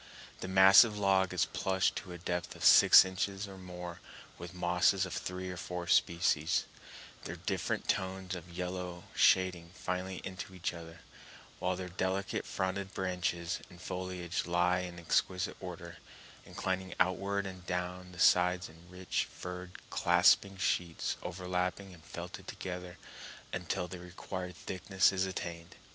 The 0.39 0.47
massive 0.47 0.97
log 0.97 1.31
is 1.31 1.45
plushed 1.45 1.95
to 1.97 2.11
a 2.11 2.17
depth 2.17 2.55
of 2.55 2.65
six 2.65 3.05
inches 3.05 3.47
or 3.47 3.59
more 3.59 3.99
with 4.39 4.51
mosses 4.51 5.05
of 5.05 5.13
three 5.13 5.47
or 5.51 5.57
four 5.57 5.85
species, 5.85 6.65
their 7.25 7.35
different 7.35 7.87
tones 7.87 8.33
of 8.33 8.49
yellow 8.49 9.03
shading 9.13 9.69
finely 9.75 10.19
into 10.23 10.55
each 10.55 10.73
other, 10.73 11.01
while 11.59 11.75
their 11.75 11.87
delicate 11.87 12.47
fronded 12.47 12.95
branches 12.95 13.59
and 13.69 13.79
foliage 13.79 14.47
lie 14.47 14.79
in 14.79 14.97
exquisite 14.97 15.55
order, 15.59 15.97
inclining 16.47 16.95
outward 16.99 17.45
and 17.45 17.67
down 17.67 18.11
the 18.11 18.17
sides 18.17 18.69
in 18.69 18.89
rich, 18.89 19.25
furred, 19.31 19.69
clasping 19.91 20.57
sheets 20.57 21.15
overlapping 21.21 21.93
and 21.93 22.03
felted 22.03 22.47
together 22.47 22.97
until 23.53 23.87
the 23.87 23.99
required 23.99 24.55
thickness 24.55 25.11
is 25.11 25.27
attained. 25.27 25.75